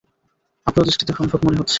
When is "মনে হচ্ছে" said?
1.43-1.69